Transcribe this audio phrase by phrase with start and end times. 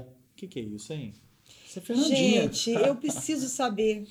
[0.00, 1.12] O que, que é isso, hein?
[1.66, 2.42] Isso é Fernandinha.
[2.42, 4.06] Gente, eu preciso saber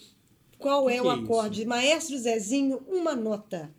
[0.57, 1.65] qual é Que o que é acorde.
[1.65, 3.69] Maestro Zezinho, uma nota.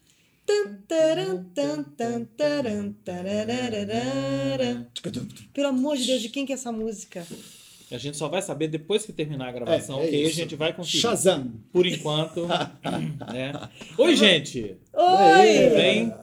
[5.53, 7.27] Pelo amor de Deus, de quem que é essa música?
[7.91, 10.31] A gente só vai saber depois que terminar a gravação, É, é que aí a
[10.31, 10.99] gente vai conseguir.
[10.99, 11.53] Shazam.
[11.73, 12.47] Por enquanto.
[13.33, 13.53] né?
[13.97, 14.77] Oi, gente!
[14.93, 15.65] Oi!
[15.65, 16.15] Tudo bem?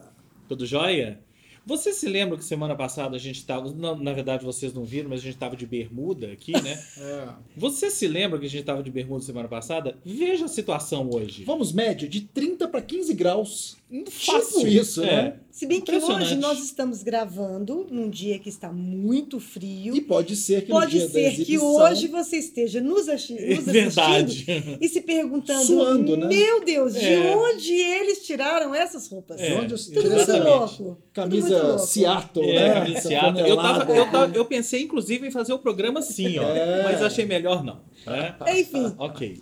[0.46, 1.23] Tudo jóia?
[1.66, 3.72] Você se lembra que semana passada a gente estava.
[3.72, 6.82] Na, na verdade, vocês não viram, mas a gente estava de bermuda aqui, né?
[6.98, 7.28] É.
[7.56, 9.96] Você se lembra que a gente estava de bermuda semana passada?
[10.04, 11.44] Veja a situação hoje.
[11.44, 13.76] Vamos médio de 30 para 15 graus.
[14.10, 14.58] Fácil.
[14.60, 15.06] Tipo isso, É.
[15.22, 15.36] né?
[15.54, 19.94] Se bem que hoje nós estamos gravando num dia que está muito frio.
[19.94, 23.12] E pode ser que no Pode ser que hoje você esteja nos, É
[23.54, 24.24] nos verdade.
[24.50, 26.26] assistindo e se perguntando: Suando, né?
[26.26, 27.36] Meu Deus, de É.
[27.36, 29.40] onde eles tiraram essas roupas?
[29.40, 30.66] É, onde eu Tudo muito louco.
[30.76, 31.78] Tudo muito Camisa louco.
[31.86, 32.74] Seattle, É, né?
[32.74, 33.48] camisa Seattle.
[33.48, 36.48] Eu, tava- eu, tava- eu pensei, inclusive, em fazer o programa assim, ó.
[36.48, 36.82] É.
[36.82, 37.78] Mas achei melhor não.
[38.04, 38.34] né?
[38.58, 39.40] Enfim, Ok.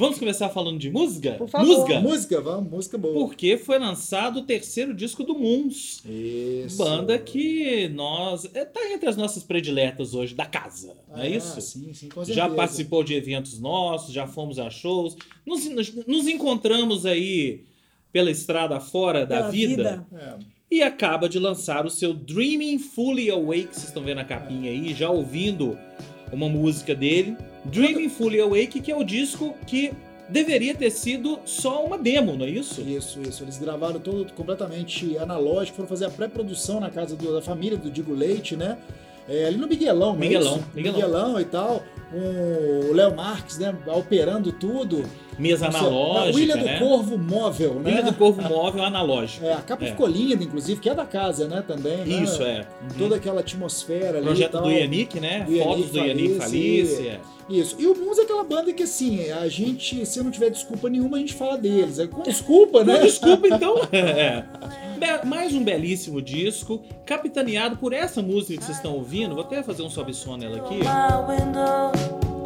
[0.00, 1.32] Vamos começar falando de música?
[1.32, 1.66] Por favor.
[1.66, 2.00] Música.
[2.00, 3.12] Música, vamos, música boa.
[3.12, 6.02] Porque foi lançado o terceiro disco do Moons.
[6.06, 6.78] Isso.
[6.78, 8.48] Banda que nós.
[8.54, 10.96] É, tá entre as nossas prediletas hoje da casa.
[11.08, 11.60] Não é Ah, isso?
[11.60, 12.54] Sim, sim, com Já certeza.
[12.56, 15.16] participou de eventos nossos, já fomos a shows.
[15.46, 17.64] Nos, nos, nos encontramos aí
[18.10, 20.20] pela estrada fora da Pela vida, vida.
[20.20, 20.34] É.
[20.76, 23.68] e acaba de lançar o seu Dreaming Fully Awake.
[23.70, 25.78] Vocês estão vendo a capinha aí, já ouvindo
[26.32, 27.36] uma música dele.
[27.64, 29.92] Dreaming Fully Awake, que é o disco que
[30.28, 32.80] deveria ter sido só uma demo, não é isso?
[32.82, 33.42] Isso, isso.
[33.42, 37.90] Eles gravaram todo completamente analógico, foram fazer a pré-produção na casa do- da família do
[37.90, 38.78] Digo Leite, né?
[39.28, 40.66] É, ali no Miguelão, é Miguelão, isso?
[40.74, 40.96] Miguelão.
[41.00, 41.82] Miguelão e tal.
[42.12, 43.74] Um, o Léo Marques, né?
[43.86, 45.04] Operando tudo.
[45.38, 46.78] Mesa Nossa, analógica, Ilha do né?
[46.78, 47.92] Corvo móvel, né?
[47.92, 49.46] Ilha do Corvo Móvel analógico.
[49.46, 49.88] É, a capa É.
[49.88, 51.64] ficou linda, inclusive, que é da casa, né?
[51.66, 51.98] Também.
[51.98, 52.22] né?
[52.22, 52.66] Isso, é.
[52.82, 52.88] Uhum.
[52.98, 54.26] Toda aquela atmosfera ali.
[54.26, 54.62] Projeto tal.
[54.64, 55.44] do Yannick, né?
[55.46, 57.08] Do Yannick Fotos do Yannick Falice.
[57.08, 57.20] É.
[57.48, 57.74] Isso.
[57.78, 61.16] E o Moons é aquela banda que, assim, a gente, se não tiver desculpa nenhuma,
[61.16, 61.98] a gente fala deles.
[61.98, 62.94] É com desculpa, né?
[62.98, 63.76] Não, desculpa, então.
[63.92, 64.44] É.
[65.24, 69.34] Mais um belíssimo disco, capitaneado por essa música que vocês estão ouvindo.
[69.34, 70.78] Vou até fazer um sobe nela aqui.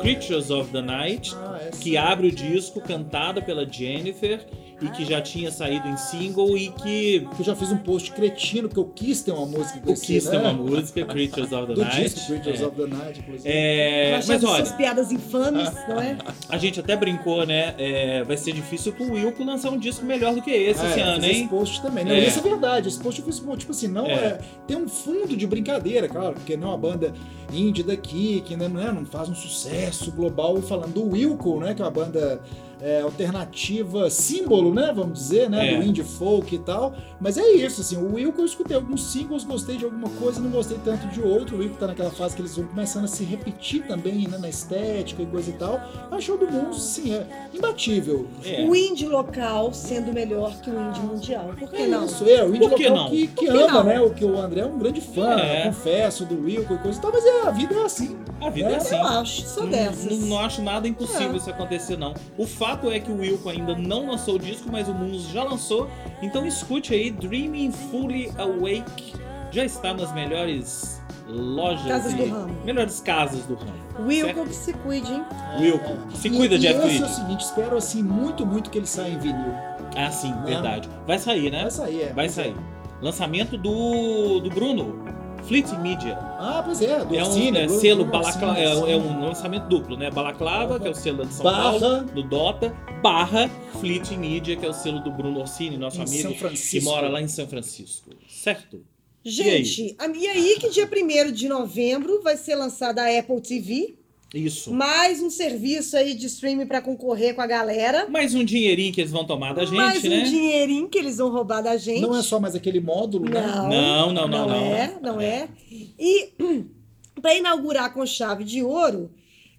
[0.04, 4.41] Creatures of the Night, Ah, que abre o disco, cantada pela Jennifer,
[4.82, 8.69] e que já tinha saído em single e que Eu já fiz um post cretino,
[8.69, 10.32] porque eu quis ter uma música com o esse, Kiss né?
[10.32, 12.03] tem uma música, Creatures of the Do Night.
[12.03, 12.66] disco Creatures é.
[12.66, 13.48] of the Night, inclusive.
[13.48, 16.19] É, mas olha, essas piadas infames, não é?
[16.48, 17.75] a gente até brincou, né?
[17.78, 21.00] é, vai ser difícil pro Wilco lançar um disco melhor do que esse Ah, esse
[21.00, 21.41] é, ano, fiz hein?
[21.41, 22.04] Esse post também.
[22.04, 22.26] Não, É.
[22.26, 22.88] isso é verdade.
[22.88, 24.12] Esse post eu fiz, tipo assim, não É.
[24.12, 24.38] é.
[24.66, 27.12] Tem um fundo de brincadeira, claro, porque não é uma banda
[27.53, 30.60] indie daqui, que ainda não, é, não faz um sucesso global.
[30.62, 31.75] Falando do Wilco, né?
[31.75, 32.41] Que é uma banda
[32.84, 34.93] é, alternativa, símbolo, né?
[34.95, 35.72] Vamos dizer, né?
[35.72, 35.77] É.
[35.78, 36.95] Do indie folk e tal.
[37.19, 40.50] Mas é isso, assim, o Wilco eu escutei alguns singles, gostei de alguma coisa, não
[40.50, 41.56] gostei tanto de outro.
[41.56, 44.37] O Wilco tá naquela fase que eles vão começando a se repetir também, né?
[44.37, 45.81] Na estética e coisa e tal.
[46.11, 48.27] Mas show do mundo, sim, é imbatível.
[48.45, 48.65] É.
[48.69, 51.51] O indie local sendo melhor que o indie mundial.
[51.59, 52.05] Por que É não?
[52.05, 53.11] Isso, é, o indie Por que local não?
[53.11, 53.84] que, que Por que ama, não?
[53.84, 54.01] né?
[54.01, 55.65] O que o André é um grande fã, É.
[55.65, 58.16] confesso, do Wilco e coisa e tal, mas é, a vida é assim.
[58.41, 58.95] A vida é, É, assim.
[58.97, 60.19] Eu acho, sou Não- dessas.
[60.19, 61.37] Não, não acho nada impossível É.
[61.37, 62.12] isso acontecer, não.
[62.37, 65.42] O fato é que o Wilco ainda não lançou o disco, mas o Moons já
[65.44, 65.88] lançou.
[66.22, 69.14] Então escute aí, Dreaming Fully Awake.
[69.50, 72.56] Já está nas melhores lojas Casas do ramo.
[72.64, 73.72] melhores casas do ramo.
[74.06, 74.48] Wilco certo?
[74.48, 75.24] que se cuide, hein?
[75.60, 77.02] Wilco, se E- cuida, e Jeff esse Tweedy.
[77.02, 79.54] é o seguinte, espero assim muito, muito que ele saia em vinil.
[79.96, 80.42] Ah, sim, Né?
[80.46, 80.88] verdade.
[81.06, 81.62] Vai sair, né?
[81.62, 82.12] Vai sair, é.
[82.12, 82.56] Vai sair.
[83.00, 85.04] Lançamento do, do Bruno,
[85.47, 86.16] Fleet Media.
[86.38, 89.69] Ah, pois é, do É um Orsini, é, Bruno- selo balaclava, é, é um lançamento
[89.69, 90.10] duplo, né?
[90.10, 91.78] Balaclava, que é o selo de São Barra.
[91.81, 92.71] Paulo, do Dota,
[93.03, 93.49] barra
[93.81, 97.09] Fleet Media, que é o selo do Bruno Orsini, nosso Em amigo São que mora
[97.09, 98.10] lá em São Francisco.
[98.28, 98.83] Certo?
[99.25, 103.94] Gente, a- e aí que dia 1 de novembro vai ser lançada a Apple TV,
[104.32, 104.72] Isso.
[104.72, 108.09] mais um serviço aí de streaming para concorrer com a galera.
[108.09, 110.22] Mais um dinheirinho que eles vão tomar da gente, mais um né?
[110.22, 112.00] dinheirinho que eles vão roubar da gente.
[112.00, 113.41] Não é só mais aquele módulo, né?
[113.41, 114.54] Não, Não, não, não, não.
[114.56, 115.48] é, não é.
[115.71, 116.32] E
[117.21, 119.10] para inaugurar com chave de ouro,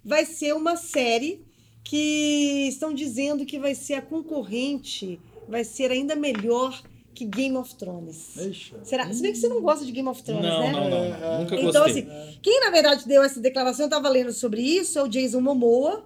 [0.04, 1.44] vai ser uma série
[1.82, 6.82] que estão dizendo que vai ser a concorrente, vai ser ainda melhor
[7.16, 8.36] que Game of Thrones.
[8.36, 8.74] Ixi.
[8.84, 9.12] Será?
[9.12, 10.72] Se bem que você não gosta de Game of Thrones, Não, né?
[10.72, 10.96] não, não.
[11.04, 12.02] É, Nunca Então, gostei.
[12.04, 15.40] assim, quem na verdade deu essa declaração, eu tava lendo sobre isso, é o Jason
[15.40, 16.04] Momoa,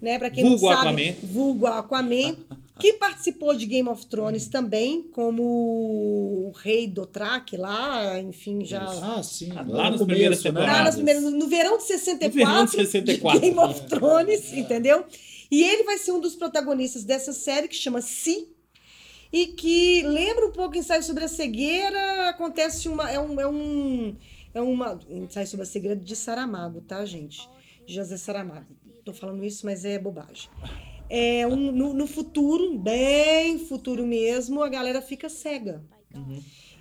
[0.00, 0.18] né?
[0.18, 1.14] Pra quem Vulgo não sabe, Aquaman.
[1.32, 2.36] vulgo Aquaman,
[2.78, 8.82] que participou de Game of Thrones também, como o rei do Track lá, enfim, já...
[8.84, 9.52] Ah, sim.
[9.52, 10.50] Lá Lá, nas no primeiras né?
[10.50, 10.94] Lá nas temporadas.
[10.96, 13.40] primeiras, no verão de 64, No verão de 64.
[13.40, 15.04] Game of Thrones, entendeu?
[15.50, 18.48] E ele vai ser um dos protagonistas dessa série que chama Si.
[19.32, 22.28] E que lembra um pouco ensaio sobre a cegueira.
[22.28, 23.10] Acontece uma.
[23.10, 23.40] É um.
[23.40, 24.16] É um
[24.54, 27.48] é uma, um ensaio sobre a cegueira de Saramago, tá, gente?
[27.86, 28.76] José Saramago.
[29.04, 30.50] Tô falando isso, mas é bobagem.
[31.08, 35.82] É um, no, no futuro, bem futuro mesmo, a galera fica cega.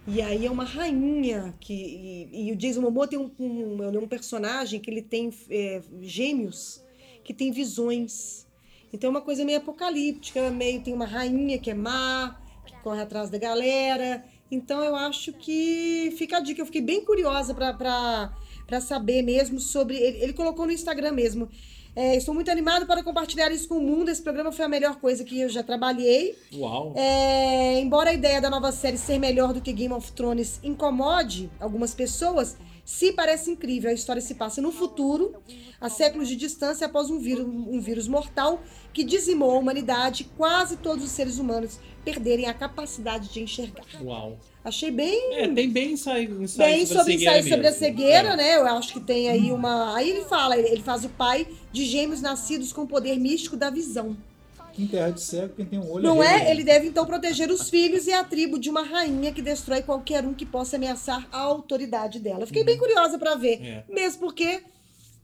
[0.08, 1.74] E aí é uma rainha que.
[1.74, 6.84] E, e o Jason Momoa tem um, um, um personagem que ele tem é, gêmeos
[7.24, 8.48] que tem visões.
[8.94, 13.02] Então é uma coisa meio apocalíptica, meio tem uma rainha que é má, que corre
[13.02, 14.24] atrás da galera.
[14.52, 16.62] Então eu acho que fica a dica.
[16.62, 19.96] Eu fiquei bem curiosa para saber mesmo sobre.
[19.96, 21.50] Ele, ele colocou no Instagram mesmo.
[21.96, 24.10] É, estou muito animado para compartilhar isso com o mundo.
[24.10, 26.38] Esse programa foi a melhor coisa que eu já trabalhei.
[26.54, 26.94] Uau!
[26.96, 31.50] É, embora a ideia da nova série ser melhor do que Game of Thrones incomode
[31.60, 33.90] algumas pessoas, se parece incrível.
[33.90, 35.36] A história se passa no futuro,
[35.80, 38.62] a séculos de distância, após um vírus, um vírus mortal
[38.94, 43.86] que dizimou a humanidade, quase todos os seres humanos perderem a capacidade de enxergar.
[44.02, 44.38] Uau!
[44.64, 45.34] Achei bem.
[45.38, 47.80] É, tem bem ensaio, ensaio Bem sobre, sobre a cegueira ensaio sobre a mesmo.
[47.86, 48.36] cegueira, É.
[48.38, 48.56] né?
[48.58, 49.96] Eu acho que tem aí uma.
[49.96, 53.70] Aí ele fala, ele faz o pai de gêmeos nascidos com o poder místico da
[53.72, 54.16] visão.
[54.78, 56.38] Em terra de cego, quem tem um olho Não rei, é?
[56.46, 56.52] né?
[56.52, 60.24] Ele deve então proteger os filhos e a tribo de uma rainha que destrói qualquer
[60.26, 62.46] um que possa ameaçar a autoridade dela.
[62.48, 63.62] Fiquei bem curiosa pra ver.
[63.62, 63.84] É.
[63.90, 64.62] Mesmo porque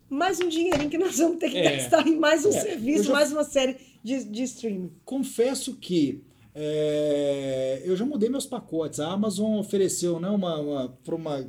[0.10, 1.78] mais um dinheirinho que nós vamos ter que É.
[1.78, 4.92] gastar em mais um É, serviço, já- mais uma série de, de streaming.
[5.06, 6.22] Confesso que
[6.60, 9.00] é, eu já mudei meus pacotes.
[9.00, 11.48] A Amazon ofereceu né, uma, uma, por uma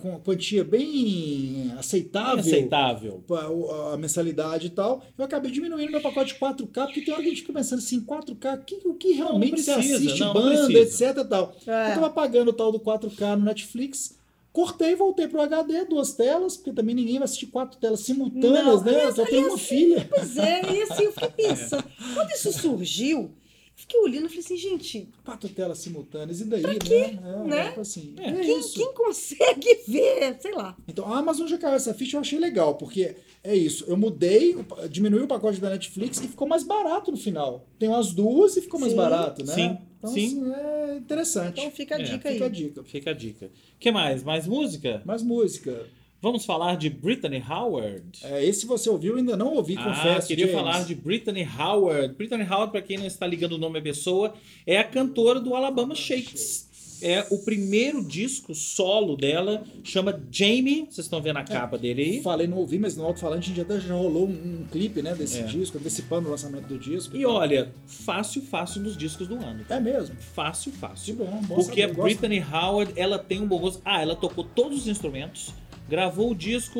[0.00, 2.38] com quantia bem aceitável.
[2.38, 3.24] Aceitável.
[3.28, 7.22] a, a mensalidade e tal, eu acabei diminuindo meu pacote de 4K, porque tem hora
[7.22, 10.32] que a gente fica pensando assim, 4K, que, o que realmente você precisa, assiste, não,
[10.32, 11.56] não banda, etc e tal.
[11.66, 11.90] É.
[11.90, 14.16] Eu tava pagando o tal do 4K no Netflix,
[14.52, 18.64] cortei e voltei pro HD, duas telas, porque também ninguém vai assistir quatro telas simultâneas,
[18.64, 19.06] Não, né?
[19.06, 20.08] Eu só tenho uma assim, filha.
[20.08, 21.84] Pois é, e assim eu fiquei pensando.
[22.14, 23.32] Quando isso surgiu,
[23.80, 26.78] fiquei olhando e falei assim, gente, Quatro telas simultâneas, e daí, né?
[27.22, 27.68] É, Né?
[27.68, 28.28] tipo assim, É.
[28.30, 28.74] é quem, isso.
[28.74, 30.36] quem consegue ver?
[30.40, 30.76] Sei lá.
[30.88, 33.84] Então a Amazon já caiu essa ficha, eu achei legal, porque é isso.
[33.88, 34.56] Eu mudei,
[34.90, 37.66] diminui o pacote da Netflix e ficou mais barato no final.
[37.78, 38.98] Tem as duas e ficou mais Sim.
[38.98, 39.54] barato, né?
[39.54, 40.26] Sim, Então, sim.
[40.26, 41.60] assim, é interessante.
[41.60, 42.34] Então fica a É, dica aí.
[42.34, 42.84] Fica a dica.
[42.84, 43.46] Fica a dica.
[43.46, 44.22] O que mais?
[44.22, 45.02] Mais música?
[45.04, 45.86] Mais música.
[46.22, 48.02] Vamos falar de Brittany Howard.
[48.22, 50.28] É, esse você ouviu, ainda não ouvi, Ah, confesso.
[50.28, 50.60] queria James.
[50.60, 52.14] falar de Brittany Howard.
[52.14, 54.34] Brittany Howard, para quem não está ligando o nome à pessoa,
[54.66, 56.68] é a cantora do Alabama Shakes.
[57.02, 60.80] É o primeiro disco solo dela, chama Jamie.
[60.90, 62.22] Vocês estão vendo a capa dele aí?
[62.22, 65.14] Falei, não ouvi, mas no alto-falante a gente até já rolou um, um clipe, né,
[65.14, 65.44] desse É.
[65.44, 67.16] disco, antecipando o lançamento do disco.
[67.16, 69.64] E olha, fácil, fácil nos discos do ano.
[69.70, 70.14] É mesmo.
[70.34, 71.14] Fácil, Que fácil.
[71.14, 72.02] bom, bom Porque saber, a.
[72.02, 73.80] Brittany Howard, ela tem um bom gosto.
[73.82, 75.54] Ah, ela tocou todos os instrumentos,
[75.90, 76.78] gravou o disco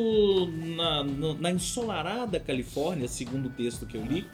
[0.75, 4.25] na, no- na ensolarada Califórnia, segundo o texto que eu li,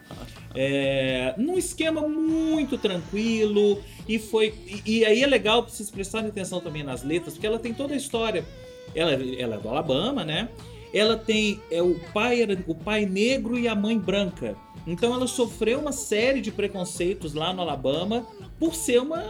[0.54, 3.82] é, num esquema muito tranquilo.
[4.08, 4.54] E foi.
[4.86, 7.74] E, e aí é legal pra vocês prestarem atenção também nas letras, porque ela tem
[7.74, 8.46] toda a história.
[8.96, 10.48] Ela, ela é do Alabama, né?
[10.94, 14.56] Ela tem é, o pai era o pai negro e a mãe branca.
[14.86, 18.26] Então ela sofreu uma série de preconceitos lá no Alabama
[18.58, 19.22] por ser uma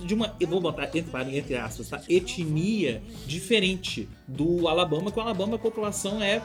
[0.00, 2.00] de uma, eu vou botar entre, entre aspas, tá?
[2.08, 6.42] etnia diferente do Alabama, que o Alabama a população é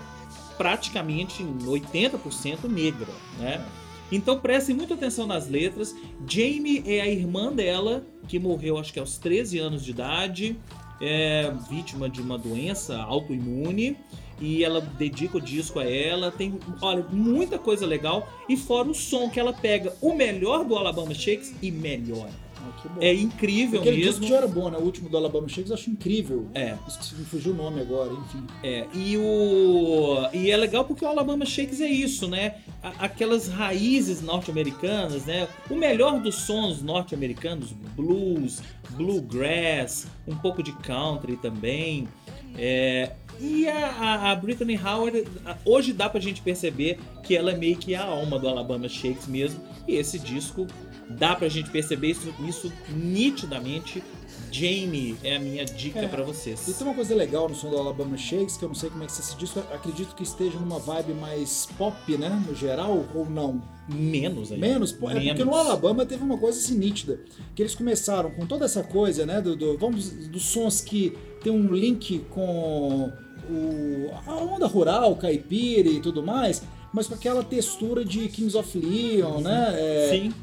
[0.58, 3.64] praticamente 80% negra, né?
[4.12, 5.96] Então prestem muita atenção nas letras.
[6.28, 10.58] Jamie é a irmã dela, que morreu acho que aos 13 anos de idade,
[11.02, 13.98] é vítima de uma doença autoimune.
[14.40, 16.32] E ela dedica o disco a ela.
[16.32, 18.28] Tem, olha, muita coisa legal.
[18.48, 22.47] E fora o som que ela pega o melhor do Alabama Shakes e melhora.
[23.00, 24.12] É incrível Aquele mesmo.
[24.12, 24.78] disco já era bom, né?
[24.78, 26.48] O último do Alabama Shakes eu acho incrível.
[26.54, 26.76] É.
[26.88, 28.46] Esqueci, me fugiu o nome agora, enfim.
[28.64, 32.56] É, e o e é legal porque o Alabama Shakes é isso, né?
[33.00, 35.48] Aquelas raízes norte-americanas, né?
[35.70, 42.08] O melhor dos sons norte-americanos, blues, bluegrass, um pouco de country também.
[42.58, 45.24] É, e a, a- a Brittany Howard,
[45.66, 49.28] hoje dá pra gente perceber que ela é meio que a alma do Alabama Shakes
[49.28, 49.60] mesmo.
[49.88, 50.68] E esse disco
[51.10, 54.04] dá pra gente perceber isso, isso nitidamente.
[54.50, 56.08] Jamie é a minha dica É.
[56.08, 56.66] pra vocês.
[56.68, 59.04] E tem uma coisa legal no som do Alabama Shakes, que eu não sei como
[59.04, 62.30] é que você se diz, acredito que esteja numa vibe mais pop, né?
[62.48, 63.62] No geral, ou não?
[63.90, 64.66] Menos ainda.
[64.66, 64.94] Menos?
[64.94, 67.20] É porque no Alabama teve uma coisa assim nítida.
[67.56, 69.42] Que eles começaram com toda essa coisa, né?
[69.42, 73.12] Do, do- vamos, dos sons que tem um link com
[73.50, 76.62] o, a onda rural, caipira e tudo mais,
[76.94, 79.74] mas com aquela textura de Kings of Leon, né?
[79.78, 80.34] É, Sim.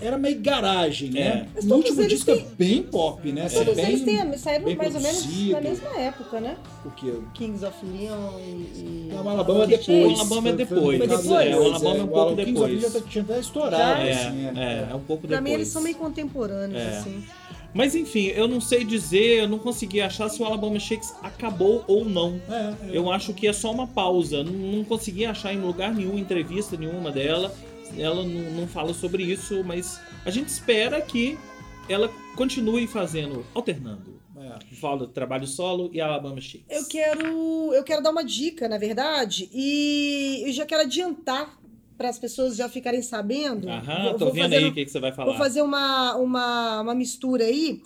[0.00, 1.20] era meio garagem, né?
[1.20, 1.46] É.
[1.56, 3.46] Mas No último disco é têm- bem pop, né?
[3.46, 6.56] Assim, Todos bem, eles têm, saíram bem mais ou menos na mesma época, né?
[6.84, 7.12] O quê?
[7.34, 9.08] Kings of Leon e.
[9.12, 9.88] Não, o Alabama é depois.
[10.18, 10.98] O Alabama é depois.
[10.98, 11.26] Foi depois?
[11.46, 12.92] É, o Alabama é um o pouco Kings of Leon depois.
[12.92, 14.46] já tinha até estourado, É, assim.
[14.56, 15.42] é, é um pouco Pra depois.
[15.42, 16.98] mim eles são meio contemporâneos, É.
[16.98, 17.24] assim.
[17.74, 21.84] Mas enfim, eu não sei dizer, eu não consegui achar se o Alabama Shakes acabou
[21.86, 22.40] ou não.
[22.48, 22.96] É, é.
[22.96, 24.44] Eu acho que é só uma pausa.
[24.44, 27.54] Não, não consegui achar em lugar nenhum, entrevista nenhuma dela.
[27.96, 31.38] Ela não, não fala sobre isso, mas a gente espera que
[31.88, 34.20] ela continue fazendo, alternando.
[34.36, 34.74] É.
[34.76, 36.66] Fala trabalho solo e Alabama Shakes.
[36.68, 41.58] Eu quero, eu quero dar uma dica, na verdade, e eu já quero adiantar
[41.96, 43.68] para as pessoas já ficarem sabendo.
[43.68, 45.38] Aham, Vou- tô vou vendo fazer aí o que, que você vai Vou falar.
[45.38, 47.82] fazer uma, uma, uma mistura aí,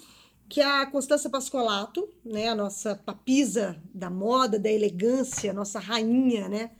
[0.48, 6.48] que é a Constança Pascolato, né, a nossa papisa da moda, da elegância, nossa rainha,
[6.48, 6.70] né,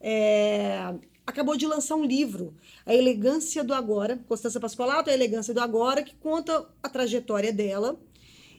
[0.00, 0.94] é,
[1.26, 2.54] acabou de lançar um livro,
[2.86, 7.98] A Elegância do Agora, Constança Pascolato, A Elegância do Agora, que conta a trajetória dela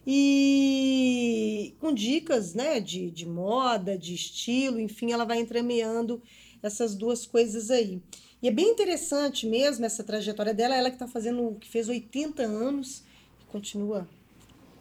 [0.05, 6.21] e com dicas, né, de, de moda, de estilo, enfim, ela vai entremeando
[6.61, 8.01] essas duas coisas aí.
[8.41, 12.43] E é bem interessante mesmo essa trajetória dela, ela que está fazendo, que fez 80
[12.43, 13.03] anos,
[13.41, 14.07] e continua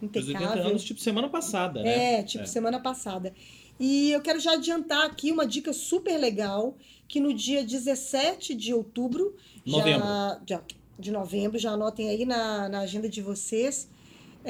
[0.00, 0.66] Os 80 impecável.
[0.66, 2.20] anos, tipo semana passada, né?
[2.20, 3.34] É, tipo semana passada.
[3.80, 6.76] E eu quero já adiantar aqui uma dica super legal,
[7.08, 9.34] que no dia 17 de outubro,
[9.64, 10.00] Novembro.
[10.00, 10.62] Já, já-
[10.98, 13.88] de novembro, já anotem aí na, na agenda de vocês,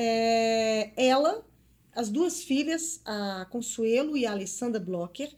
[0.01, 1.45] é, ela,
[1.93, 5.29] as duas filhas, a Consuelo e a Alessandra Blocker,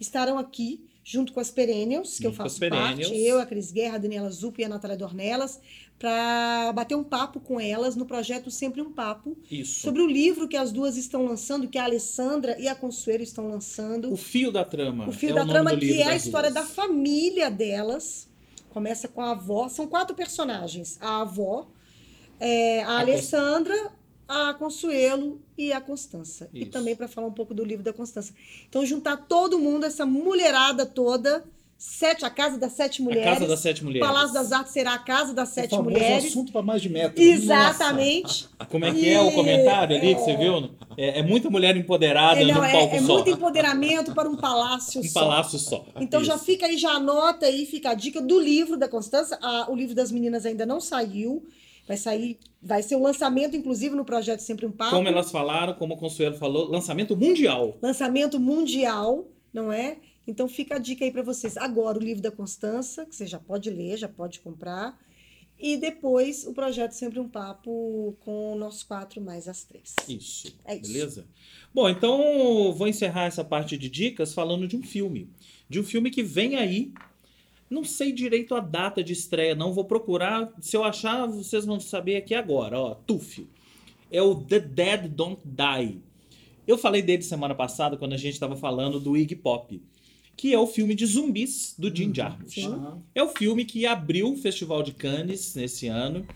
[0.00, 3.70] estarão aqui junto com as Perennials, que eu Junto as faço parte, eu, a Cris
[3.70, 5.60] Guerra, a Daniela Zup e a Natália Dornelas,
[5.98, 9.80] para bater um papo com elas no projeto Sempre um Papo, Isso.
[9.80, 13.48] sobre o livro que as duas estão lançando, que a Alessandra e a Consuelo estão
[13.48, 14.10] lançando.
[14.10, 15.06] O fio da trama.
[15.06, 16.64] O fio é da nome trama, que é a história duas.
[16.64, 18.28] da família delas.
[18.70, 19.68] Começa com a avó.
[19.68, 21.68] São quatro personagens: a avó,
[22.40, 23.92] é, a, A Alessandra,
[24.28, 26.48] a Consuelo e a Constança.
[26.52, 26.70] E Isso.
[26.70, 28.32] também para falar um pouco do livro da Constança.
[28.68, 31.44] Então, juntar todo mundo, essa mulherada toda,
[31.78, 33.24] sete, a Casa das Sete A Mulheres.
[33.38, 34.06] Casa das Sete O Mulheres.
[34.08, 36.24] Palácio das Artes será a Casa das O Sete famoso Mulheres.
[36.26, 37.22] assunto para mais de metro.
[37.22, 38.48] Exatamente.
[38.70, 40.70] Como é que é o E- comentário ali que você viu?
[40.96, 43.14] É, é muita mulher empoderada É, não, num é, palco é só.
[43.14, 45.20] muito empoderamento para um palácio Um só.
[45.20, 45.84] palácio só.
[46.00, 46.44] Então já Isso.
[46.44, 49.38] fica aí, já anota aí, fica a dica do livro da Constança.
[49.42, 51.46] A- o livro das meninas ainda não saiu.
[51.86, 54.96] Vai sair, vai ser o lançamento, inclusive, no projeto Sempre um Papo.
[54.96, 57.78] Como elas falaram, como o Consuelo falou, lançamento mundial.
[57.80, 59.98] Lançamento mundial, não é?
[60.26, 61.56] Então fica a dica aí para vocês.
[61.56, 64.98] Agora o livro da Constança, que você já pode ler, já pode comprar.
[65.58, 69.94] E depois o projeto Sempre um Papo com nós quatro mais as três.
[70.08, 70.54] Isso.
[70.64, 70.92] É isso.
[70.92, 71.26] Beleza?
[71.72, 75.30] Bom, então vou encerrar essa parte de dicas falando de um filme.
[75.68, 76.92] De um filme que vem aí.
[77.68, 79.72] Não sei direito a data de estreia, não.
[79.72, 80.52] Vou procurar.
[80.60, 82.78] Se eu achar, vocês vão saber aqui agora.
[82.78, 83.46] Ó, Tuf.
[84.10, 86.00] É o The Dead Don't Die.
[86.66, 89.80] Eu falei dele semana passada quando a gente estava falando do Iggy Pop.
[90.36, 92.54] Que é o filme de zumbis do Jim Jarmusch.
[92.54, 92.66] sim.
[92.66, 93.02] Aham.
[93.14, 96.26] É o filme que abriu o Festival de Cannes nesse ano.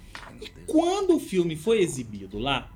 [0.41, 2.73] E quando o filme foi exibido lá,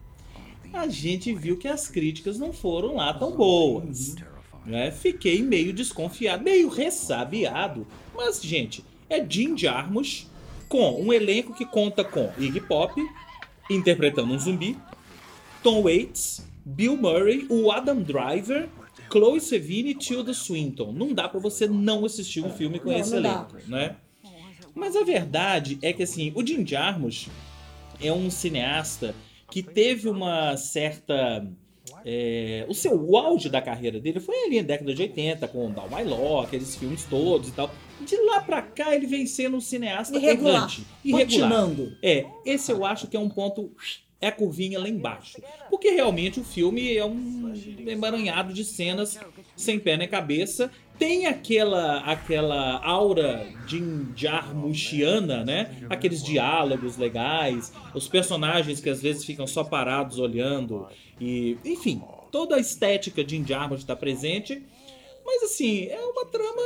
[0.72, 4.14] a gente viu que as críticas não foram lá tão boas.
[4.64, 4.90] Né?
[4.90, 7.86] Fiquei meio desconfiado, meio ressabiado.
[8.14, 10.26] Mas, gente, é Jim Jarmusch
[10.68, 13.00] com um elenco que conta com Iggy Pop
[13.70, 14.76] interpretando um zumbi,
[15.62, 18.68] Tom Waits, Bill Murray, o Adam Driver,
[19.10, 20.92] Chloe Sevigny e Tilda Swinton.
[20.92, 23.46] Não dá pra você não assistir um filme com Não, esse não dá.
[23.50, 23.96] elenco, né?
[24.74, 27.28] Mas a verdade é que assim, o Jim Jarmusch
[28.00, 29.14] é um cineasta
[29.50, 31.46] que teve uma certa
[32.04, 35.88] é, o seu auge da carreira dele foi ali na década de 80, com Down
[35.88, 37.70] My Law, aqueles filmes todos e tal.
[38.00, 40.56] De lá pra cá, ele vem sendo um cineasta Irregular.
[40.56, 41.50] errante, irregular.
[41.50, 41.96] Patinando.
[42.02, 43.70] É, esse eu acho que é um ponto.
[44.20, 45.38] É a curvinha lá embaixo.
[45.68, 47.52] Porque realmente o filme é um
[47.86, 49.18] emaranhado de cenas
[49.54, 50.70] sem pé nem cabeça.
[50.98, 55.84] Tem aquela aquela aura de Jarmuschiana, né?
[55.90, 60.86] Aqueles diálogos legais, os personagens que às vezes ficam só parados olhando.
[61.20, 64.62] e Enfim, toda a estética de Jarmusch está presente.
[65.24, 66.62] Mas assim, é uma trama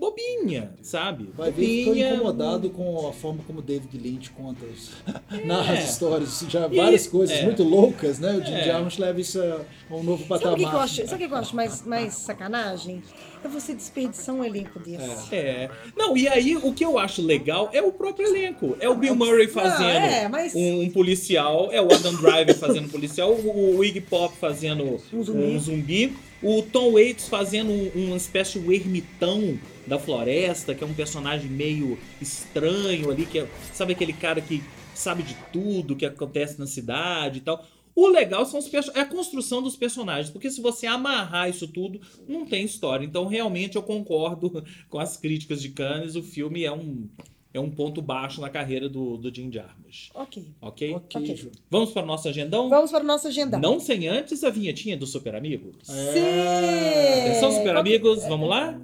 [0.00, 1.28] bobinha, sabe?
[1.36, 4.90] Vai ver que ficou Bobinha, incomodado com a forma como David Lynch conta os,
[5.46, 5.78] narra É.
[5.78, 6.44] as histórias.
[6.48, 7.42] Já E- várias coisas é.
[7.44, 8.32] muito loucas, né?
[8.32, 8.64] O Jim É.
[8.64, 10.54] Jarmusch leva isso a um novo Sabe patamar.
[10.54, 13.02] o que, eu acho, sabe o que eu acho mais, mais sacanagem?
[13.42, 15.34] É você desperdiçar um elenco desse.
[15.34, 15.70] É.
[15.96, 18.76] Não, e aí o que eu acho legal é o próprio elenco.
[18.80, 22.88] É o Bill Murray fazendo é, mas- um, um policial, é o Adam Driver fazendo
[22.90, 25.42] policial, o, o Iggy Pop fazendo Um zumbi.
[25.42, 30.86] um zumbi, o Tom Waits fazendo um- uma espécie de ermitão da floresta, que é
[30.86, 34.62] um personagem meio estranho ali, que é, sabe aquele cara que
[34.94, 37.64] sabe de tudo que acontece na cidade e tal.
[37.94, 42.00] O legal são os é a construção dos personagens, porque se você amarrar isso tudo,
[42.26, 43.04] não tem história.
[43.04, 46.14] Então, realmente, eu concordo com as críticas de Cannes.
[46.14, 47.08] O filme é um,
[47.52, 50.10] é um ponto baixo na carreira do, do Jim Jarmusch.
[50.14, 50.46] Ok.
[50.60, 50.94] Ok?
[50.94, 51.50] Ok.
[51.68, 52.68] Vamos para o nosso agendão?
[52.68, 53.60] Vamos para o nosso agendão.
[53.60, 55.76] Não sem antes a vinhetinha do Super Amigos.
[55.82, 57.22] Sim!
[57.22, 58.80] Atenção, Super Amigos, vamos lá?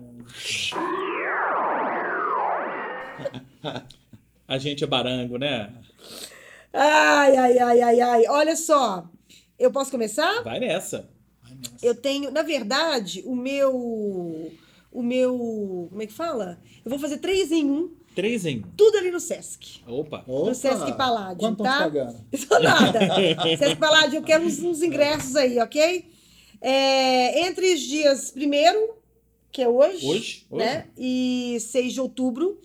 [4.48, 5.72] A gente é barango, né?
[6.72, 8.24] Ai, ai, ai, ai, ai.
[8.28, 9.08] Olha só.
[9.58, 10.42] Eu posso começar?
[10.42, 11.08] Vai nessa.
[11.44, 11.84] Ai, nossa.
[11.86, 14.52] Eu tenho, na verdade, o meu.
[14.92, 15.88] O meu.
[15.90, 16.60] Como é que fala?
[16.84, 18.62] Eu vou fazer três em um, Três em.
[18.76, 19.80] tudo ali no Sesc.
[19.86, 20.22] Opa.
[20.26, 21.72] Opa, Sesc Paládio, Quanto tá?
[21.72, 22.24] te pagando?
[22.32, 23.00] Isso nada.
[23.58, 26.08] Sesc Paládio, eu quero uns, uns ingressos aí, ok?
[26.60, 28.94] É, entre os dias primeiro,
[29.50, 30.46] que é hoje, Hoje?
[30.50, 30.64] Hoje?
[30.64, 30.86] né?
[30.96, 32.58] E 6 de outubro,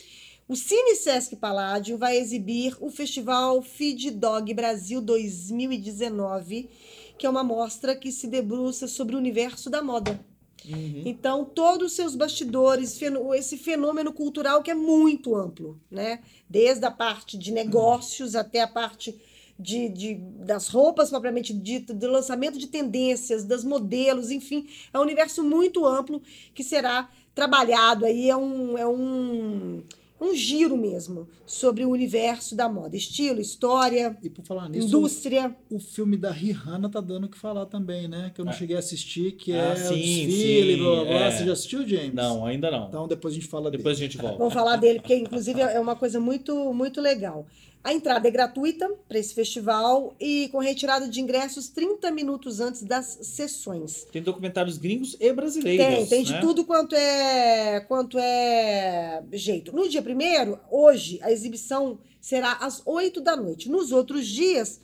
[0.52, 6.70] o Cine Sesc Paládio vai exibir o Festival Feed Dog Brasil 2019,
[7.18, 10.20] que é uma mostra que se debruça sobre o universo da moda.
[10.68, 11.04] Uhum.
[11.06, 13.00] Então, todos os seus bastidores,
[13.34, 16.20] esse fenômeno cultural que é muito amplo, né?
[16.50, 19.18] Desde a parte de negócios até a parte
[19.58, 25.04] de, de- das roupas propriamente dita, do lançamento de tendências, das modelos, enfim, é um
[25.04, 26.22] universo muito amplo
[26.54, 29.82] que será trabalhado aí, é um, é um,
[30.22, 35.56] um giro mesmo sobre o universo da moda, estilo, história, E por falar nisso, indústria.
[35.70, 38.32] o filme da Rihanna tá dando o que falar também, né?
[38.34, 38.56] Que eu não Ah.
[38.56, 41.14] cheguei a assistir, que Ah, é sim, o desfile, sim, blá blá blá.
[41.14, 41.32] é.
[41.32, 42.14] Você já assistiu, James?
[42.14, 42.88] Não, ainda não.
[42.88, 44.12] Então depois a gente fala Depois a dele.
[44.12, 44.38] gente volta.
[44.38, 47.48] Vamos falar dele, porque inclusive é uma coisa muito, muito legal.
[47.84, 52.84] A entrada é gratuita para esse festival e com retirada de ingressos 30 minutos antes
[52.84, 54.06] das sessões.
[54.12, 55.86] Tem documentários gringos e brasileiros.
[55.86, 56.42] Tem, tem de né?
[56.42, 59.76] tudo quanto é quanto é jeito.
[59.76, 63.68] No dia primeiro, hoje, a exibição será às 8 da noite.
[63.68, 64.80] Nos outros dias,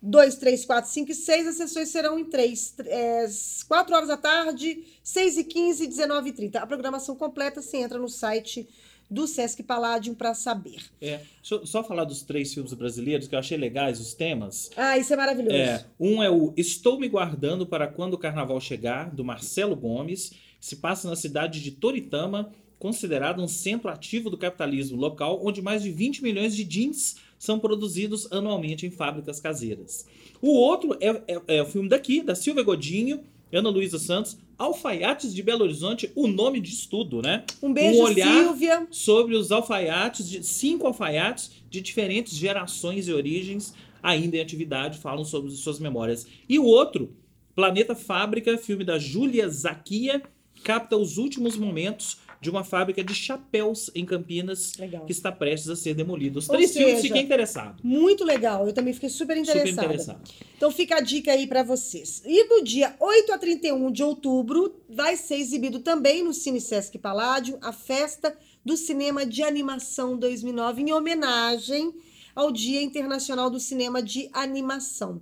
[0.00, 2.74] 2, 3, 4, 5 e 6, as sessões serão em 3.
[2.86, 3.26] É,
[3.66, 6.60] 4 horas da tarde, 6 e 15 e 19 e 30.
[6.60, 8.68] A programação completa você entra no site
[9.12, 10.82] do Sesc Palladium para saber.
[11.00, 11.18] É.
[11.40, 14.70] Deixa eu só falar dos três filmes brasileiros que eu achei legais, os temas.
[14.76, 15.54] Ah, isso é maravilhoso.
[15.56, 20.30] É, um é o Estou Me Guardando para Quando o Carnaval Chegar, do Marcelo Gomes,
[20.58, 25.62] que se passa na cidade de Toritama, considerado um centro ativo do capitalismo local, onde
[25.62, 30.06] mais de 20 milhões de jeans são produzidos anualmente em fábricas caseiras.
[30.40, 33.22] O outro é, é- é o filme daqui, da Silvia Godinho,
[33.52, 37.44] Ana Luísa Santos, Alfaiates de Belo Horizonte, o nome diz tudo, né?
[37.62, 38.86] Um beijo, Um olhar- Silvia.
[38.90, 45.24] sobre os alfaiates, de, cinco alfaiates de diferentes gerações e origens ainda em atividade, falam
[45.24, 46.26] sobre suas memórias.
[46.48, 47.14] E o outro,
[47.54, 50.22] Planeta Fábrica, filme da Júlia Zaquia,
[50.64, 55.06] capta os últimos momentos de uma fábrica de chapéus em Campinas Legal.
[55.06, 56.40] que está prestes a ser demolida.
[56.40, 57.80] Os Ou três filmes, seja, fiquem interessados.
[57.84, 58.66] Muito legal.
[58.66, 59.86] Eu também fiquei super Super interessada.
[59.86, 60.20] interessado.
[60.56, 62.20] Então fica a dica aí pra vocês.
[62.26, 66.98] E do dia 8 a 31 de outubro vai ser exibido também no Cine Sesc
[66.98, 71.94] Paládio a festa do cinema de animação 2009 em homenagem
[72.34, 75.20] ao Dia Internacional do Cinema de Animação.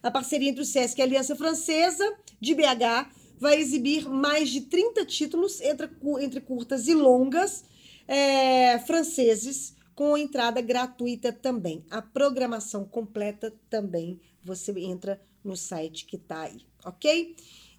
[0.00, 2.08] A parceria entre o Sesc e a Aliança Francesa
[2.40, 5.88] de BH vai exibir mais de 30 títulos entre,
[6.20, 7.64] entre curtas e longas
[8.06, 11.84] é, franceses com entrada gratuita também.
[11.90, 17.34] A programação completa também você entra no site que tá aí, ok?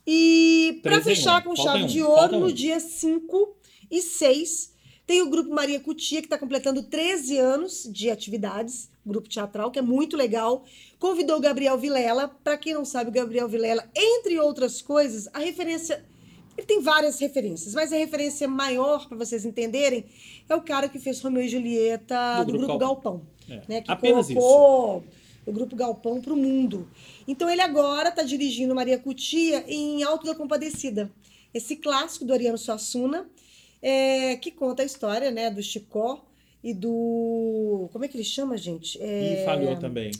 [0.05, 1.43] E para fechar um.
[1.43, 1.87] com chave um.
[1.87, 2.39] de Falta ouro, um.
[2.41, 3.55] no dia 5
[3.89, 4.73] e 6,
[5.05, 9.79] tem o Grupo Maria Cutia, que está completando 13 anos de atividades, grupo teatral, que
[9.79, 10.63] é muito legal.
[10.99, 12.27] Convidou o Gabriel Vilela.
[12.43, 16.05] Para quem não sabe, o Gabriel Vilela, entre outras coisas, a referência.
[16.57, 20.05] Ele tem várias referências, mas a referência maior, para vocês entenderem,
[20.47, 23.21] é o cara que fez Romeu e Julieta Do do, Grupo Grupo Galpão.
[23.49, 25.03] É, né, que apenas colocou
[25.45, 26.87] o Grupo Galpão para o mundo.
[27.27, 31.11] Então ele agora está dirigindo Maria Cutia em Alto da Compadecida.
[31.53, 33.27] Esse clássico do Ariano Suassuna,
[33.81, 36.23] é, que conta a história né, do Chicó
[36.63, 37.89] e do.
[37.91, 39.01] Como é que ele chama, gente?
[39.01, 40.11] É, E falhou também.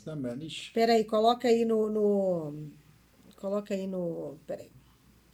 [0.73, 2.53] Peraí, coloca aí no, no.
[3.37, 4.37] Coloca aí no.
[4.47, 4.69] Peraí.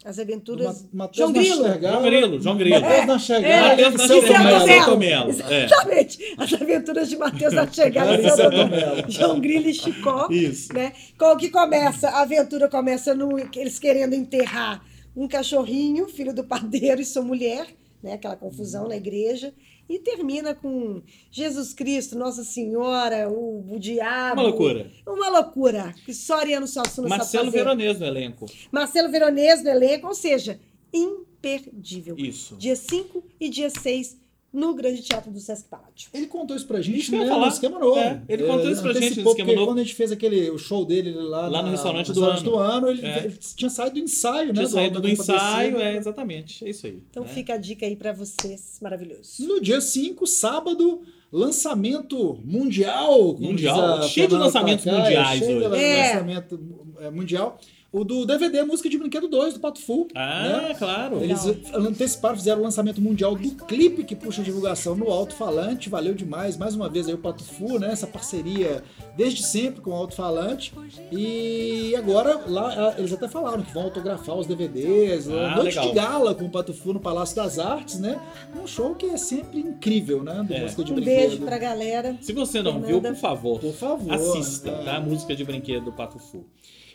[0.05, 0.83] As aventuras.
[0.93, 1.63] Ma- Matheus João Grilo.
[1.81, 2.75] João Grilo, João Grilo.
[2.75, 4.67] É, e Matheus Celso Celso Nastergal, Mello.
[4.67, 5.27] Celso Mello.
[5.33, 5.51] Mello.
[5.53, 5.65] É.
[5.65, 6.35] Exatamente.
[6.37, 9.11] As aventuras de Matheus da Chegada e.
[9.11, 10.27] João Grilo e Chicó.
[10.29, 10.71] Isso.
[10.73, 10.93] né?
[11.17, 14.85] Com que começa, a aventura começa no eles querendo enterrar
[15.15, 17.65] um cachorrinho, filho do padeiro e sua mulher,
[18.01, 18.13] né?
[18.13, 19.53] Aquela confusão na igreja.
[19.89, 24.41] E termina com Jesus Cristo, Nossa Senhora, o, o diabo.
[24.41, 24.91] Uma loucura.
[25.05, 25.95] Uma loucura.
[26.05, 27.57] Que só Ariano Suassuna sabe Marcelo fazer.
[27.57, 28.45] Veronese no elenco.
[28.71, 30.59] Marcelo Veronese no elenco, ou seja,
[30.93, 32.15] imperdível.
[32.17, 32.55] Isso.
[32.57, 34.26] Dia 5 e dia 6
[34.57, 36.09] no Grande Teatro do Sesc Palácio.
[36.13, 37.99] Ele contou isso pra gente Isso que eu né, no esquema novo.
[37.99, 39.67] É, ele contou isso pra gente no esquema porque novo.
[39.67, 42.19] Quando a gente fez aquele, o show dele lá, Lá no na- restaurante no do
[42.21, 43.25] restaurante do ano, ele, É.
[43.25, 44.53] ele tinha saído do ensaio, né?
[44.53, 45.33] Tinha do saído do Compadecida.
[45.37, 46.65] ensaio, é, exatamente.
[46.65, 47.01] É isso aí.
[47.09, 47.29] Então né?
[47.29, 49.45] fica a dica aí pra vocês, maravilhoso.
[49.47, 53.37] No dia 5, sábado, lançamento mundial.
[53.39, 54.03] Mundial?
[54.03, 55.83] Cheio de lançamentos Takai, mundiais cheio de hoje.
[55.83, 56.07] É.
[56.13, 56.59] lançamento
[56.99, 57.59] é, mundial.
[57.89, 60.09] O do DVD Música de Brinquedo 2, do Pato Fu.
[60.13, 60.75] Ah, né?
[60.77, 61.23] claro.
[61.23, 61.39] Eles
[61.73, 65.87] anteciparam, fizeram o lançamento mundial do clipe que puxa a divulgação no alto-falante.
[65.89, 66.57] Valeu demais.
[66.57, 67.89] Mais uma vez aí o Pato Fu, né?
[67.91, 68.83] Essa parceria
[69.15, 70.73] desde sempre com o alto-falante.
[71.11, 75.29] E agora lá eles até falaram que vão autografar os DVDs.
[75.29, 75.87] Ah, noite legal.
[75.87, 78.19] de gala com o Pato Fu no Palácio das Artes, né?
[78.61, 80.43] Um show que é sempre incrível, né?
[80.45, 80.59] Do É.
[80.63, 81.15] música de Um brinquedo.
[81.29, 82.17] beijo pra galera.
[82.21, 82.87] Se você não Fernanda.
[82.87, 84.13] viu, por favor, Por favor.
[84.13, 84.83] assista, É.
[84.83, 84.97] tá?
[84.97, 86.43] A música de brinquedo do Pato Fu.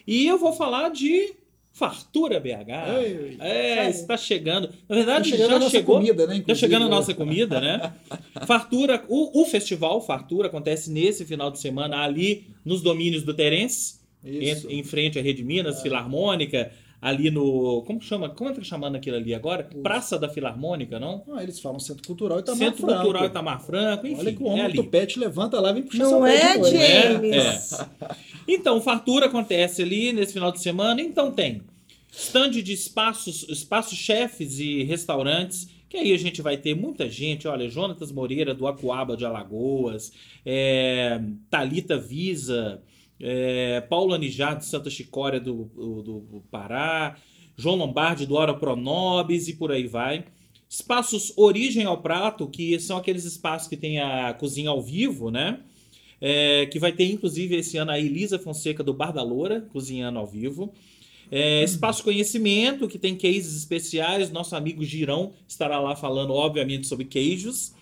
[0.06, 1.34] E eu vou falar de
[1.74, 3.00] Fartura BH.
[3.02, 4.66] Ei, é, está chegando.
[4.68, 5.96] Na Tá verdade, chegando já a nossa chegou.
[5.96, 6.34] comida, né?
[6.34, 6.94] Tá inclusive, chegando a né?
[6.94, 7.92] nossa comida, né?
[8.46, 14.00] Fartura, o, o festival Fartura acontece nesse final de semana ali nos domínios do Terence,
[14.22, 17.82] em, em frente à Rede Minas, Filarmônica, ali no.
[17.86, 18.28] Como chama?
[18.28, 19.68] Como é que tá chamando aquilo ali agora?
[19.82, 21.24] Praça da Filarmônica, não?
[21.32, 23.00] Ah, eles falam Centro Cultural Itamar Centro Franco.
[23.02, 24.20] Cultural Itamar Franco, enfim.
[24.20, 24.74] Olha que o é homem ali.
[24.74, 27.58] do pet levanta lá e vem puxar Não seu pé é,
[28.54, 31.00] Então, fartura acontece ali nesse final de semana.
[31.00, 31.62] Então tem
[32.12, 35.68] stand de espaços, espaços chefes e restaurantes.
[35.88, 40.10] Que aí a gente vai ter muita gente, olha, Jonatas Moreira do Acuaba de Alagoas,
[40.44, 42.82] é, Talita Visa,
[43.20, 47.16] é, Paulo Anijar de Santa Chicória do, do, do Pará,
[47.56, 50.24] João Lombardi do Hora Pronobis e por aí vai.
[50.66, 55.60] Espaços Origem ao Prato, que são aqueles espaços que tem a cozinha ao vivo, né?
[56.24, 60.20] É, que vai ter inclusive esse ano a Elisa Fonseca do Bar da Loura, cozinhando
[60.20, 60.72] ao vivo.
[61.28, 64.30] É, Espaço Conhecimento, que tem cases especiais.
[64.30, 67.74] Nosso amigo Girão estará lá falando, obviamente, sobre queijos.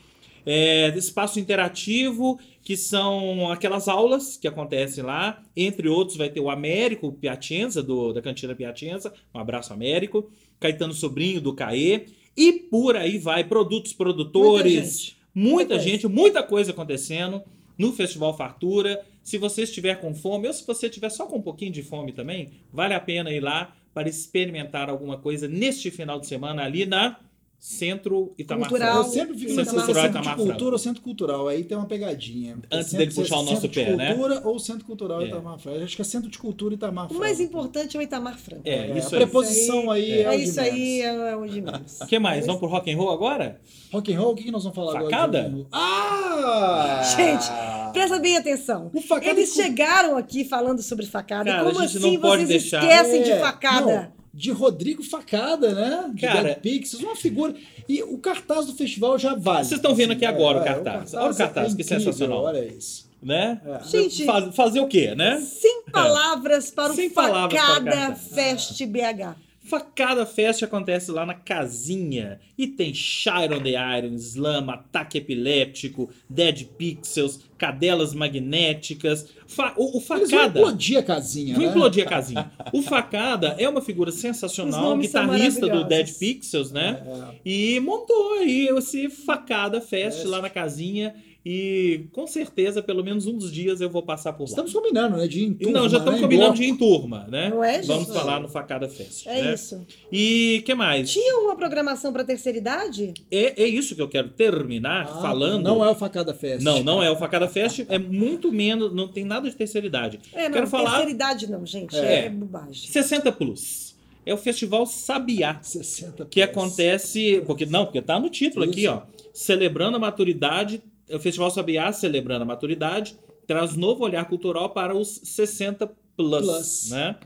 [0.47, 5.43] É, espaço Interativo, que são aquelas aulas que acontecem lá.
[5.55, 9.13] Entre outros, vai ter o Américo Piacenza, do, da Cantina Piacenza.
[9.35, 10.31] Um abraço, Américo.
[10.59, 12.07] Caetano Sobrinho, do CAE.
[12.35, 13.45] E por aí vai.
[13.45, 14.73] Produtos, produtores.
[14.73, 15.17] Muita gente.
[15.35, 17.43] Muita Muita gente, muita coisa acontecendo
[17.81, 19.01] no Festival Fartura.
[19.23, 22.13] Se você estiver com fome, ou se você estiver só com um pouquinho de fome
[22.13, 26.87] também, vale a pena ir lá para experimentar alguma coisa neste final de semana ali
[26.87, 27.17] na
[27.63, 28.97] Centro Itamar Cultural.
[28.97, 30.73] Eu sempre fico Centro nessa Cultural centro de Itamar cultura Franco.
[30.73, 31.49] ou centro cultural.
[31.49, 32.57] Aí tem uma pegadinha.
[32.73, 34.15] Antes Centro- dele puxar o nosso centro pé, né?
[34.15, 35.27] cultura ou centro cultural É.
[35.27, 35.83] Itamar Franco.
[35.85, 37.21] Acho que é centro de cultura Itamar O Franco.
[37.21, 38.63] mais importante é o Itamar Franco.
[38.65, 39.25] É, É, isso a aí.
[39.27, 40.75] preposição aí é, É o de isso menos.
[40.75, 42.01] aí, é o de menos.
[42.01, 42.47] O que mais?
[42.47, 43.61] Vamos pro rock and roll agora?
[43.93, 45.45] Rock and roll, o que, que nós vamos falar Facada?
[45.45, 45.67] agora?
[45.73, 47.03] Ah!
[47.15, 47.45] Gente,
[47.93, 48.91] Presta bem atenção.
[48.95, 51.51] O facada Eles com- chegaram aqui falando sobre facada.
[51.51, 52.83] Cara, Como assim não pode vocês deixar.
[52.83, 53.87] esquecem de É, facada?
[53.87, 56.11] não, de Rodrigo Facada, né?
[56.15, 57.55] De Cara- Dead Pixies, uma figura.
[57.89, 59.65] E o cartaz do festival já vale.
[59.65, 61.15] Vocês estão vendo aqui agora o é, cartaz.
[61.15, 62.45] Olha o cartaz, que incrível, sensacional.
[62.45, 63.09] Olha isso.
[63.23, 63.61] Né?
[63.67, 63.85] É.
[63.89, 65.41] Gente, Faz- fazer o quê, né?
[65.41, 68.29] sem palavras para o Sem palavras para o Facada cartaz.
[68.33, 69.37] Fest BH.
[69.71, 72.41] Facada Fest acontece lá na casinha.
[72.59, 79.29] E tem Shire on the Iron, Slam, Ataque Epiléptico, Dead Pixels, Cadelas Magnéticas.
[79.47, 80.59] Fa- o, o Eles vão Facada.
[80.61, 81.71] implodir a casinha, Vou né?
[81.71, 82.51] implodir a casinha.
[82.73, 85.85] O Facada é uma figura sensacional, guitarrista do.
[85.85, 87.03] Dead Pixels, né?
[87.07, 87.35] É.
[87.45, 90.29] E montou aí esse Facada Fest É.
[90.29, 91.15] lá na casinha.
[91.45, 94.51] E com certeza, pelo menos um dos dias eu vou passar por lá.
[94.51, 95.27] Estamos combinando, né?
[95.27, 96.27] De em turma, Não, já estamos né?
[96.27, 97.49] Combinando de ir em turma, né?
[97.49, 98.19] Não é, Vamos Jesus?
[98.19, 99.27] falar no Facada Fest.
[99.27, 99.55] É né?
[99.55, 99.87] isso.
[100.13, 101.11] E que mais?
[101.11, 103.15] Tinha uma programação para terceira idade?
[103.31, 105.63] É, é isso que eu quero terminar Ah, falando.
[105.65, 106.63] Não é o Facada Fest.
[106.63, 110.21] Não, não é o Facada Fest, é muito menos, não tem nada de terceira idade.
[110.35, 111.97] É, não, Quero falar terceira idade não, gente.
[111.97, 112.27] É.
[112.27, 112.91] É, bobagem.
[112.91, 113.91] 60 Plus.
[114.27, 118.91] É o Festival Sabiá, 60 que acontece, porque não, porque tá no título aqui, Isso.
[118.93, 124.97] ó, celebrando a maturidade, o Festival Sabiá celebrando a maturidade, traz novo olhar cultural para
[124.97, 126.91] os 60 plus, Plus.
[126.91, 127.17] né?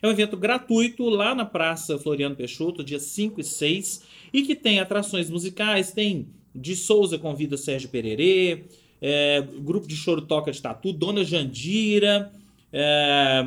[0.00, 4.02] É um evento gratuito lá na Praça Floriano Peixoto, dia 5 e 6,
[4.32, 8.64] e que tem atrações musicais, tem de Souza convida Sérgio Pererê,
[9.00, 12.32] é, grupo de choro toca de tatu, Dona Jandira,
[12.72, 13.44] é,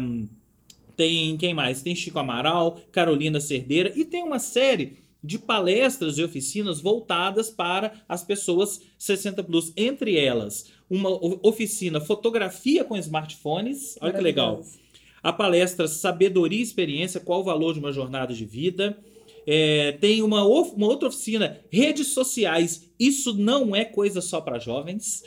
[0.95, 1.81] tem quem mais?
[1.81, 7.93] Tem Chico Amaral, Carolina Cerdeira e tem uma série de palestras e oficinas voltadas para
[8.07, 11.09] as pessoas 60 plus, entre elas uma
[11.45, 14.63] oficina fotografia com smartphones, olha que legal.
[15.21, 18.97] A palestra Sabedoria e Experiência, qual o valor de uma jornada de vida.
[19.47, 22.91] É, tem uma, uma outra oficina, redes sociais.
[22.99, 25.23] Isso não é coisa só para jovens.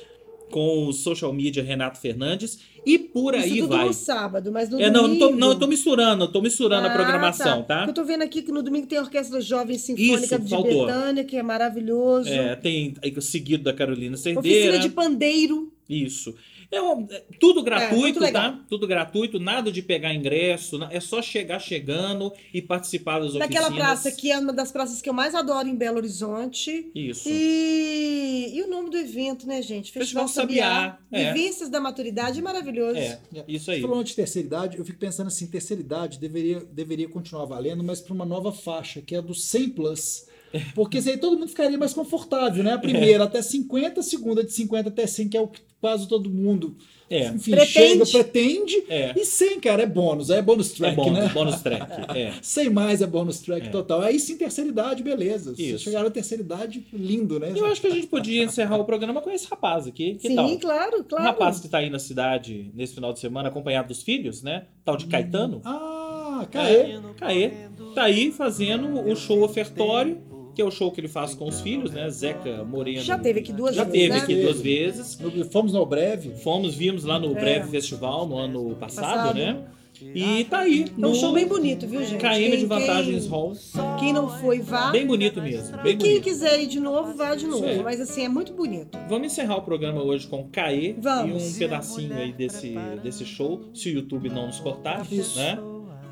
[0.50, 3.86] Com o social media Renato Fernandes e por aí Isso tudo vai.
[3.86, 5.28] no sábado, mas no É, não, não domingo...
[5.28, 7.84] tô, não, eu tô misturando, eu tô misturando a Ah, programação, tá?
[7.86, 10.86] Eu tô vendo aqui que no domingo tem a Orquestra Jovem Sinfônica Isso, de faltou.
[10.86, 12.28] Betânia, que é maravilhoso.
[12.30, 14.78] É, tem aí, seguido da Carolina Oficina Cerdeira.
[14.78, 15.72] de pandeiro.
[15.88, 16.34] Isso.
[16.70, 18.52] É, um- é tudo gratuito, muito legal.
[18.52, 18.64] tá?
[18.68, 23.74] Tudo gratuito, nada de pegar ingresso, é só chegar chegando e participar das oficinas.
[23.74, 26.90] praça que é uma das praças que eu mais adoro em Belo Horizonte.
[26.94, 27.26] Isso.
[27.28, 29.90] E, e o nome do evento, né, gente?
[29.92, 31.28] Festival Festival Sabiá, Sabiá.
[31.30, 31.32] é.
[31.32, 32.98] Vivências da Maturidade, maravilhoso.
[32.98, 33.80] É, isso aí.
[33.80, 38.00] Falando de terceira idade, eu fico pensando assim, terceira idade deveria, deveria continuar valendo, mas
[38.00, 40.26] para uma nova faixa, que é a do 100 plus.
[40.74, 42.72] Porque isso aí todo mundo ficaria mais confortável, né?
[42.72, 46.08] A primeira até 50, a segunda de 50 até 100, que é o que quase
[46.08, 46.76] todo mundo,
[47.08, 47.28] É.
[47.28, 48.04] enfim, Pretende.
[48.04, 48.84] chega, pretende.
[48.88, 49.12] É.
[49.16, 51.30] E 100, cara, é bônus, é bônus É track, bônus, né?
[51.32, 52.18] bônus track.
[52.18, 52.32] É.
[52.42, 53.70] 100 mais é bônus track É.
[53.70, 54.00] total.
[54.00, 55.54] Aí sim, terceira idade, beleza.
[55.54, 55.84] Se Isso.
[55.84, 57.52] chegar na terceira idade, lindo, né?
[57.54, 60.14] Eu acho que a gente podia encerrar o programa com esse rapaz aqui.
[60.16, 60.58] Que Sim, tal?
[60.58, 61.24] claro, Um claro.
[61.26, 64.64] rapaz que tá aí na cidade nesse final de semana acompanhado dos filhos, né?
[64.84, 65.60] Tal de Caetano.
[65.64, 66.74] Ah, Caê.
[66.74, 67.50] É, Caê.
[67.94, 70.18] Tá aí fazendo o show ofertório,
[70.58, 72.10] que é o show que ele faz com os filhos, né?
[72.10, 73.00] Zeca Moreno.
[73.00, 74.18] Já teve aqui duas Já vezes, teve né?
[74.18, 75.18] aqui duas vezes.
[75.52, 76.30] Fomos no breve.
[76.42, 77.40] Fomos, vimos lá no É.
[77.40, 79.38] Breve Festival no ano passado, Passado.
[79.38, 79.56] né?
[80.02, 80.86] E tá aí.
[80.90, 82.20] É um no show bem bonito, viu, gente?
[82.20, 83.52] KM de Vantagens quem- Hall.
[84.00, 84.90] Quem não foi, vá.
[84.90, 85.76] Bem bonito mesmo.
[85.80, 86.24] Bem e quem bonito.
[86.24, 87.64] quiser ir de novo, vá de novo.
[87.84, 88.98] Mas assim, é muito bonito.
[89.08, 91.40] Vamos encerrar o programa hoje com Caê Vamos.
[91.40, 95.56] e um pedacinho aí desse, desse show, se o YouTube não nos cortar, né?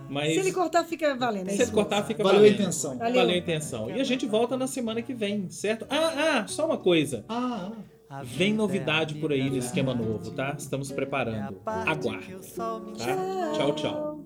[0.08, 1.48] Mas Se ele cortar, fica valendo.
[1.48, 2.60] é se ele cortar, fica Valeu a valendo.
[2.60, 2.96] intenção.
[2.98, 3.14] Valeu.
[3.14, 3.90] Valeu a intenção.
[3.90, 5.86] E a gente volta na semana que vem, certo?
[5.90, 7.24] Ah, ah, só uma coisa.
[7.28, 7.70] Ah,
[8.22, 10.54] Vem novidade por aí no esquema novo, tá?
[10.56, 11.60] Estamos preparando.
[11.66, 12.36] Aguarde.
[12.56, 12.80] Tá?
[13.56, 14.20] Tchau, tchau.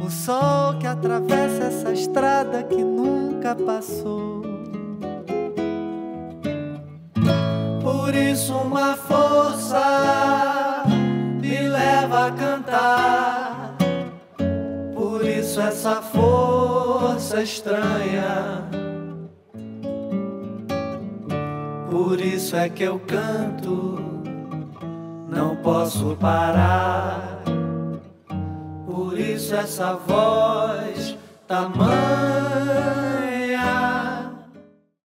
[0.00, 4.42] O sol que atravessa essa estrada que nunca passou.
[7.82, 9.78] Por isso, uma força
[15.66, 18.62] essa força estranha.
[21.90, 23.98] Por isso é que eu canto,
[25.28, 27.42] não posso parar.
[28.86, 31.16] Por isso essa voz
[31.48, 33.05] tamanha